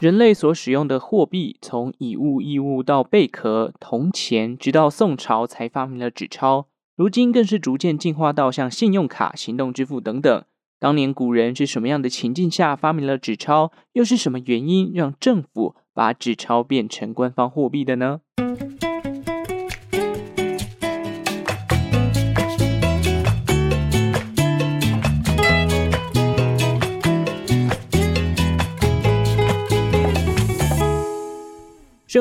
[0.00, 6.66] 人类所使用的货币，从以物易物到贝壳、铜钱，直到宋朝才发明了纸钞，
[6.96, 10.44] 如今更是逐渐进化到像信用卡、行动支付等等。
[10.80, 13.70] 当年古人是什么样的情境下发明了纸钞？
[13.92, 18.20] 又是什么原因让政府把纸钞变成官方货币的呢？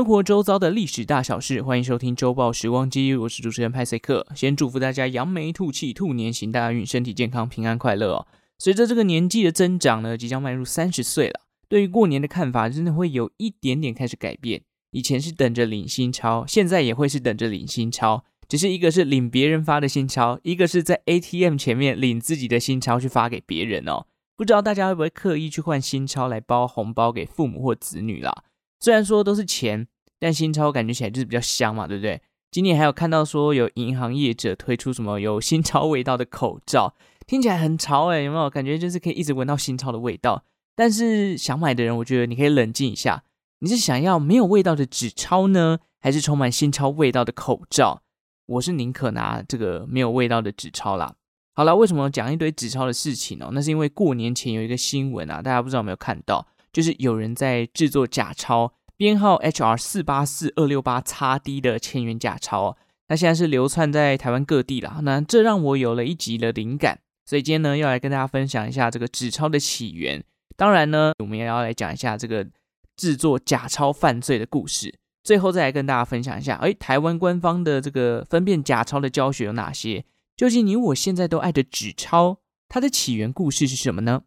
[0.03, 4.27] 生活周遭的历史大小事，欢迎收听周报时光机，我是主持人派翠克。
[4.35, 8.27] 先祝福大家扬眉吐气，兔年行大运，身体健康，平安快乐哦。
[8.59, 11.39] 随着这个年纪的增长呢，即将迈入三十岁了，
[11.69, 14.63] 对于过年的看法真的会有一点点开始改变。
[14.91, 24.07] 以前是等着领新钞，现在也会是等着领新钞，只是一个是领别人发的新钞，一个是在 ATM 前面领自己的新钞去发给别人哦。
[24.35, 28.43] 不知道大家会不会刻意去换新钞来包红包给父母或子女啦？
[28.81, 29.87] 虽然说都是钱，
[30.23, 32.21] 但新钞感觉起来就是比较香嘛，对不对？
[32.49, 36.93] 今年还有看到说有银行业者推出什么有新钞味道的口罩，
[37.27, 40.45] 听起来很潮诶，有没有感觉就是可以一直闻到新钞的味道？
[40.77, 43.25] 但是想买的人，我觉得你可以冷静一下，
[43.59, 48.01] 你是想要没有味道的纸钞呢，还是充满新钞味道的口罩？
[48.45, 51.15] 我是宁可拿这个没有味道的纸钞啦。
[51.53, 53.49] 好了，为什么讲一堆纸钞的事情呢？
[53.51, 56.47] 那是因为过年前有一个新闻啊，大家不知道有没有看到？
[56.71, 58.71] 就是有人在制作假钞，
[59.03, 62.77] 编号 HR 四八四二六八 XD 的千元假钞，
[63.09, 65.01] 那现在是流窜在台湾各地了。
[65.03, 70.23] 那这让我有了一集的灵感，所以今天呢，要来跟大家分享一下这个纸钞的起源。
[70.55, 72.47] 当然呢，我们也要来讲一下这个
[72.95, 74.97] 制作假钞犯罪的故事。
[75.21, 80.05] 最后再来跟大家分享一下，哎，台湾官方的这个分辨假钞的教学有哪些？
[80.37, 82.37] 究竟你我现在都爱的纸钞，
[82.69, 84.21] 它的起源故事是什么呢？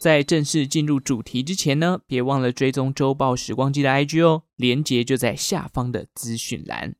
[0.00, 6.94] 在正式进入主题之前呢，别忘了追踪周报时光机的 IG 哦，连接就在下方的资讯栏。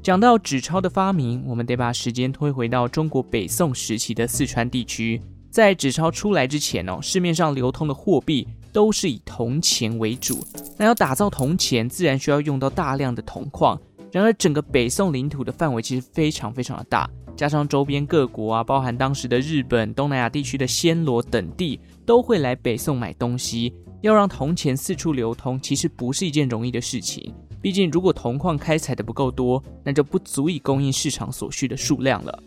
[0.00, 5.20] 讲到纸钞的发明，我们得把时间推回到中国北宋时期的四川地区。
[5.50, 10.46] 在纸钞出来之前哦，市面上流通的货币都是以铜钱为主。
[10.76, 13.76] 那要打造铜钱，自然需要用到大量的铜矿。
[14.12, 17.10] 然而，整个北宋领土的范围其实非常非常的大。
[17.38, 23.72] 加上周边各国啊，包含当时的日本、东南亚地区的暹罗等地，都会来北宋买东西。
[24.00, 27.32] 要让铜钱四处流通，其实不是一件容易的事情。
[27.62, 32.42] 毕竟，如果铜矿开采的不够多，那就不足以供应市场所需的数量了。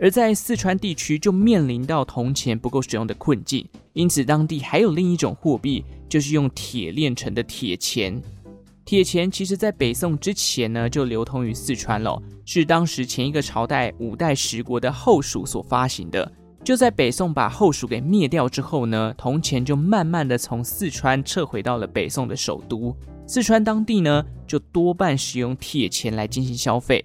[0.00, 3.64] 而在四川地区，就面临到铜钱不够使用的困境。
[3.92, 8.20] 因此，当地还有另一种货币，就是用铁炼成的铁钱。
[8.84, 16.30] 铁钱其实，在北宋之前呢，就流通于四川了，是当时前一个朝代五代十国的后蜀所发行的。
[16.64, 22.94] 就在北宋把后蜀给灭掉之后呢，铜钱就慢慢的从四川撤回到了北宋的首都。
[23.26, 27.04] 四川当地呢，就多半使用铁钱来进行消费。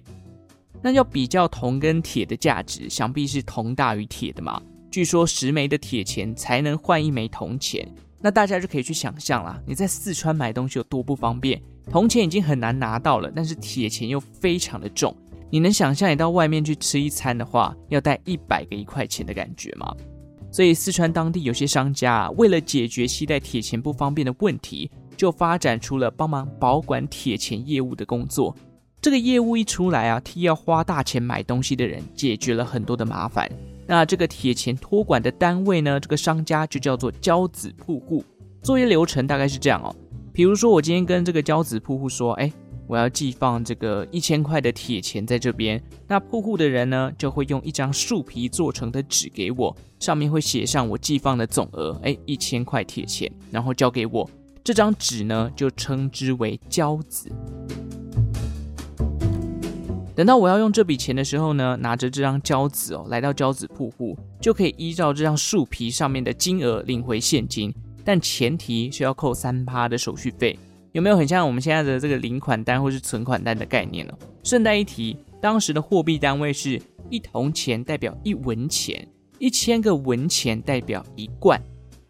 [0.82, 4.60] 那要比较铜跟铁的价值，想必是铜大于铁的嘛。
[4.90, 7.88] 据说十枚的铁钱才能换一枚铜钱。
[8.20, 11.60] 那大家就可以去想象啦，你在四川买东西有多不方便。
[11.90, 15.16] 铜钱已经很难拿到了，但是铁钱又非常的重。
[15.50, 19.94] 你能想象你到外面去吃一餐的话，要带一百个一块钱的感觉吗？
[20.50, 28.54] 所以四川当地有些商家啊，为了解决携带铁钱不方便的问题，就发展出了帮忙保管铁钱业务的工作。
[29.00, 33.48] 这个业务一出来啊，替要花大钱买东西的人解决了很多的麻烦。
[33.88, 38.22] 那这个铁钱托管的单位呢，这个商家就叫做交子铺户。
[38.62, 39.96] 作业流程大概是这样哦。
[40.30, 42.52] 比如说，我今天跟这个交子铺户说，哎，
[42.86, 45.82] 我要寄放这个一千块的铁钱在这边。
[46.06, 54.28] 那铺户的人呢，就会用一张树皮做成的纸给我，上面会写上我寄放的总额，哎，一千块铁钱，然后交给我。
[54.62, 57.32] 这张纸呢，就称之为交子。
[60.18, 67.72] 等到我要用这笔钱的时候呢，拿着这张胶子哦，来到胶子铺户，就可以依照这张树皮上面的金额领回现金，
[68.04, 70.58] 但前提是要扣三趴的手续费。
[70.90, 74.12] 有没有很像我们现在的这个领款单或是存款单的概念呢？
[74.42, 79.06] 顺带一提，当时的货币单位是一铜钱代表一文钱，
[79.38, 81.62] 一千个文钱代表一贯。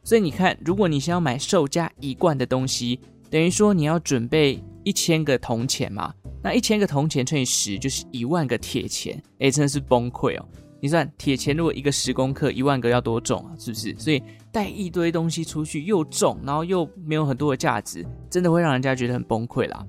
[0.03, 6.15] 所以你看，如果你想要买售价一贯的东西，等于说你要准备一千个铜钱嘛。
[6.49, 10.49] 那一千个铜钱乘以十就是一万个铁钱，哎，真的是崩溃哦！
[10.81, 13.53] 你算铁钱如果一个十公克，一万个要多重啊？
[13.59, 13.95] 是不是？
[13.99, 19.87] 所以带一堆东西出去又重，然后又没有很多的价值，真的会让人家觉得很崩溃啦。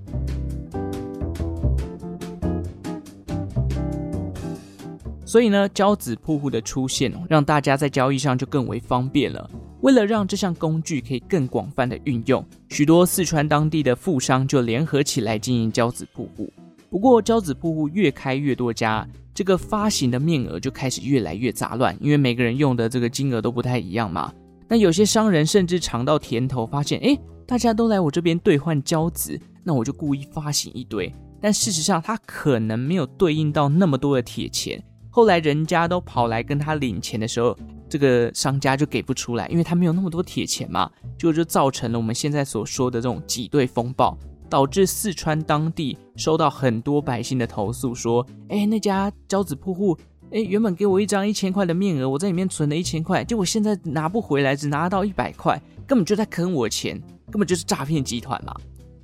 [5.26, 9.50] 所以呢，交子铺户的出现，让大家在交易上就更为方便了。
[9.82, 16.52] 为了让这项工具可以更广泛的运用，许多四川当地的富商就联合起来经营交子瀑布。
[16.90, 24.34] 不过，交子瀑布越开越多家，这个发行的面额就开始越来越杂乱，因为每个人用的这个金额都不太一样嘛。
[24.68, 31.14] 那有些商人甚至尝到甜头，发现，哎，大家都来我这边兑换交子，那我就故意发行一堆。
[31.40, 34.84] 但事实上，他可能没有对应到那么多的铁钱。
[35.10, 37.58] 后来人家都跑来跟他领钱的时候，
[37.90, 44.18] 这个商家就给不出来，因为他没有那么多铁钱嘛，就就造成了我们现在所说的这种挤兑风暴，
[44.48, 49.98] 导致四川当地收到很多百姓的投诉，说，哎，那家交子铺户，
[50.32, 57.02] 哎，原本给我一张一千块的面额，我在里面存了一千块，结果现在拿不回来，只拿到一百块，根本就在坑我钱，
[57.32, 58.54] 根本就是诈骗集团嘛。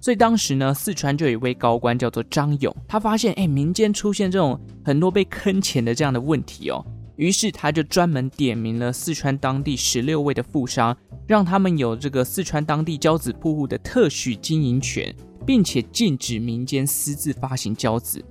[0.06, 6.86] 所以当时呢，四川就有一位高官叫做张勇，他发现，哎，民间出现这种很多被坑钱的这样的问题哦。
[7.16, 15.12] 于是他就专门点名了四川当地十六位的富商，让他们有这个四川当地交子铺户的特许经营权，
[15.44, 18.24] 并且禁止民间私自发行交子。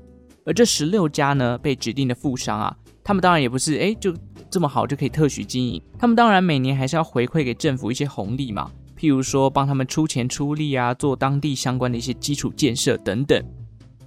[0.46, 4.14] 而这十六家呢，被指定的富商啊，他们当然也不是哎就
[4.48, 8.70] 这么好就可以特许经营，他们当然每年还是要回馈给政府一些红利嘛，
[9.04, 13.44] 譬如说帮他们出钱出力啊，做当地相关的一些基础建设等等。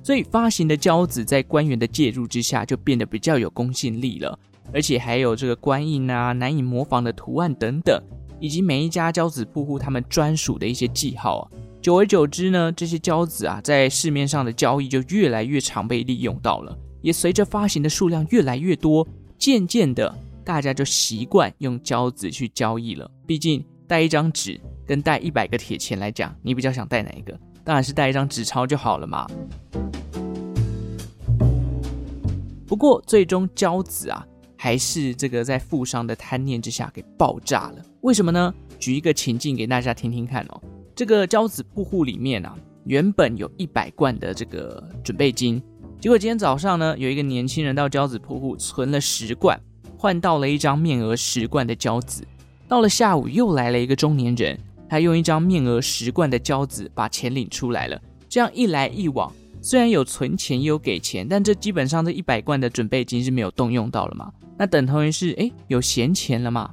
[0.02, 4.40] 所以发行的交子在官员的介入之下，就变得比较有公信力了。
[4.74, 8.02] 而且还有这个官印啊，难以模仿的图案等等，
[8.40, 11.52] 以及每一家交子铺户他们专属的一些记号啊。
[11.80, 16.76] 久而久之呢，这些交子啊，在市面上的交易就越来越常被利用到了。
[17.04, 19.08] 也随着发行的数量越来越多，
[19.38, 23.08] 渐渐的，大家就习惯用交子去交易了。
[23.28, 27.40] 毕竟带一张纸跟带一百个铁钱来讲，你比较想带哪一个？
[27.64, 29.26] 当然是带一张纸钞就好了嘛。
[32.68, 34.26] 不过最终交子啊。
[34.60, 37.86] 还是这个在富商的贪念之下给爆炸了？
[38.02, 38.52] 为什么呢？
[38.80, 40.60] 举一个情境给大家听听看哦。
[40.96, 45.62] 这个交子瀑布里面啊，原本有一百贯的这个准备金，
[46.02, 49.62] 结果今天早上呢，有一个年轻人到交子铺户存了十贯，
[49.96, 52.26] 换到了一张面额十贯的交子。
[52.68, 54.60] 到了下午又来了一个中年人，
[54.90, 58.00] 他用一张面额十贯的交子把钱领出来了。
[58.28, 59.32] 这样一来一往，
[59.62, 64.32] 虽然有存钱也有给钱，但这基本上这一百贯的准备金是没有动用到了嘛。
[64.58, 66.72] 那等同于是哎，有闲钱了嘛？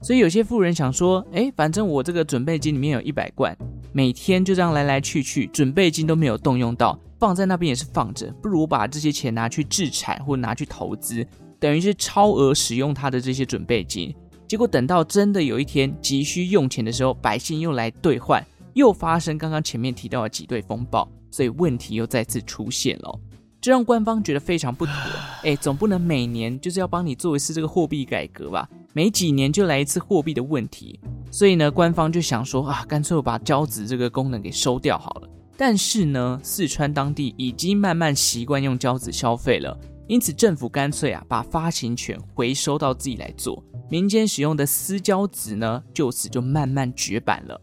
[0.00, 3.56] 所以有些富人想说，哎，反正我这个准备金里面有一百贯，
[3.92, 11.26] 每天就这样来来去去，准备金都没有动用到，放在那边也是放着，不如把这些钱拿去置产或拿去投资，
[11.58, 14.14] 等于是超额使用他的这些准备金。
[14.46, 18.44] 结果等到真的有一天急需用钱的时候，百姓又来兑换，
[18.74, 23.20] 又发生刚刚前面提到的挤兑风暴，所以问题又再次出现了。
[23.60, 24.94] 这让官方觉得非常不妥，
[25.42, 28.68] 哎，总不能每年就是要帮你做一次这个货币改革吧？
[28.92, 31.00] 每几年就来一次货币的问题，
[31.30, 35.28] 所以呢，官方就想说啊，干脆我把交子这个功能给收掉好了。
[35.56, 39.76] 但是呢，四川当地已经慢慢习惯用交子消费了，
[40.06, 47.60] 因此政府干脆啊，把发行权回收到自己来做，民间使用的私交子呢，就此就慢慢绝版了。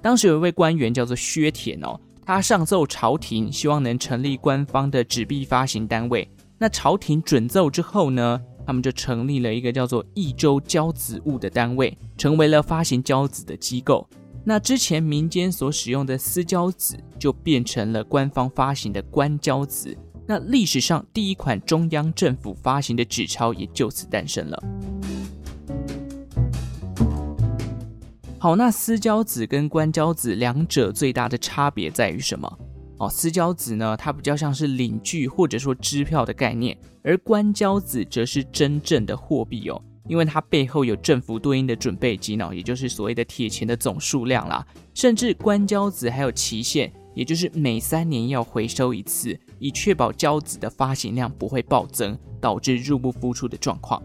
[0.00, 1.98] 当时有一位官员叫做薛田哦。
[2.24, 6.28] 他上奏朝廷，希望能成立官方的纸币发行单位。
[6.56, 14.08] 那朝廷准奏之后呢，他们就成立了一个叫做益州交子务的单位，成为了发行交子的机构。
[14.44, 19.96] 那之前民间所使用的私交子，就变成了官方发行的官交子。
[20.26, 24.62] 那历史上第一款中央政府发行的纸钞也就此诞生了。
[28.38, 32.58] 好，那私交子跟官交子两者最大的差别在于什么？
[32.98, 44.64] 哦，私交子呢，它比较像是领据或者说支票的概念，而官交子则是真正的货币哦，因为它背后有政府对应的准备金哦，也就是所谓的铁钱的总数量啦，
[44.94, 54.02] 甚至官交子还有期限，也就是每三年要回收一次，以确保交子的发行量不会暴增，导致入不敷出的状况。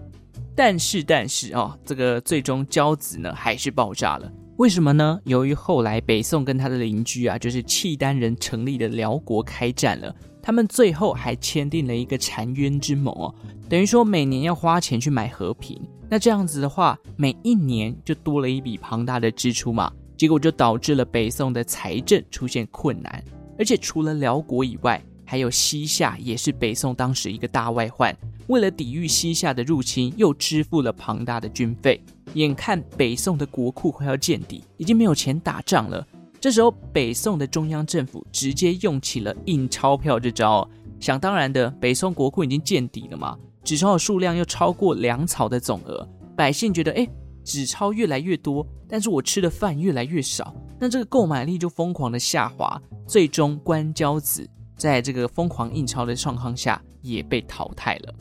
[0.55, 4.31] 但是，但是哦，这个最终交子呢还是爆炸了。
[4.57, 5.19] 为什么呢？
[5.23, 13.33] 由于后来北宋跟他的邻居啊，就是契丹人成立的辽国开战了，他们最后还签订了一个澶渊之盟哦，
[13.67, 15.79] 等于说每年要花钱去买和平。
[16.07, 23.23] 那这样子的话，每一年就多了一笔庞大的支出嘛，结果就导致了北宋的财政出现困难。
[23.59, 28.15] 而且除了辽国以外，还有西夏也是北宋当时一个大外患。
[28.47, 32.01] 为了抵御西夏的入侵，又支付了庞大的军费。
[32.35, 36.07] 眼看北宋的国库快要见底，已经没有钱打仗了。
[36.39, 40.65] 这时候，北宋的中央政府直接用起了印钞票这招。
[40.97, 46.07] 想当然的，北宋国库已经见底了嘛，纸钞的数量又超过粮草的总额。
[46.37, 47.05] 百姓觉得，哎，
[47.43, 58.15] 纸钞越来越多，但是我吃的饭越来越少，那这个购买力就疯狂的下滑，最终官交子在这个疯狂印钞的状况下也被淘汰了。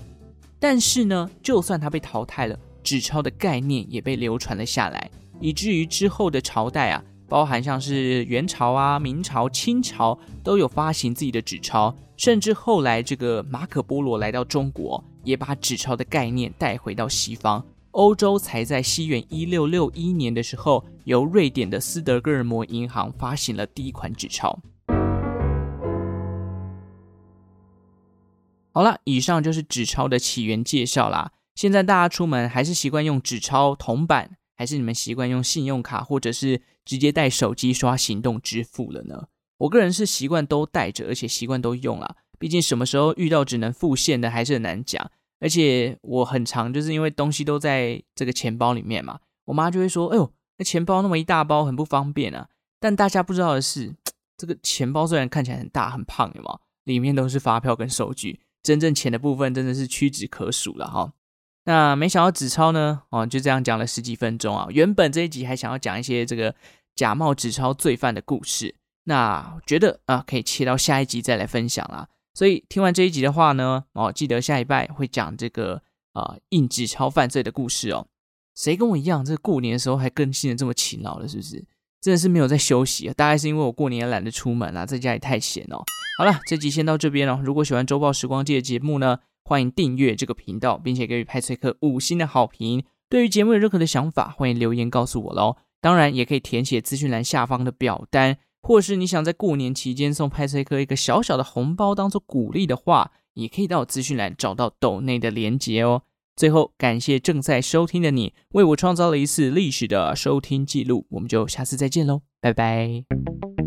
[0.58, 17.62] 但是呢，就算它被淘汰了，纸钞的概念也被流传了下来，以至于之后的朝代啊，包含像是元朝啊、明朝、清朝都有发行自己的纸钞，甚至后来这个马可波罗来到中国，也把纸钞的概念带回到西方。
[17.90, 24.58] 欧洲才在西元一六六一年的时候，由瑞典的斯德哥尔摩银行发行了第一款纸钞。
[28.76, 31.32] 好了，以上就是纸钞的起源介绍啦。
[31.54, 39.28] 现在大家出门还是习惯用纸钞铜板，还是你们习惯用信用卡，或者是直接带手机刷行动支付了呢？
[39.56, 42.16] 我个人是习惯都带着，而且习惯都用啦。
[42.38, 45.10] 毕竟什么时候遇到只能付现的，还是很难讲。
[45.40, 53.94] 而且我很常就是因为东西都在这个钱包里面嘛，我妈就会说：“哎呦，那钱包那么一大包，很不方便啊。”但大家不知道的是，
[54.36, 56.58] 这个钱包虽然看起来很大很胖，有吗？
[56.84, 61.12] 里面都是发票跟收据，真正钱的部分真的是屈指可数了哈。
[61.66, 64.66] 那没想到纸钞呢，哦，就这样讲了十几分钟啊。
[64.70, 66.52] 原本这一集还想要讲一些这个
[66.96, 72.08] 假冒纸钞罪犯的故事，那觉得啊，可以切到下一集再来分享啦。
[72.34, 75.80] 所以听完这一集的话呢，哦，记得下一拜会讲这个
[76.12, 78.08] 啊印纸钞犯罪的故事哦。
[78.56, 81.64] 谁跟我一样，这过年的时候还更新的这么勤劳了，是不是？
[82.06, 83.12] 真的是没有在休息。
[83.16, 85.82] 大概是因为我过年懒得出门啦，在家里太闲哦。
[86.18, 87.40] 好了，这集先到这边哦。
[87.44, 92.84] 如果喜欢周报时光机的节目呢，欢迎订阅这个频道，并且给予派翠克五星的好评。
[93.08, 95.56] 对于节目有任何的想法，欢迎留言告诉我喽。
[95.80, 106.02] 当然，也可以填写资讯栏下方的表单，或是你想在过年期间送派翠克一个小小的红包当做鼓励的话，也可以到资讯栏找到抖内的连结哦。
[106.36, 111.06] 最后，感谢正在收听的你，为我创造了一次历史的收听记录。
[111.10, 113.65] 我们就下次再见喽，拜拜。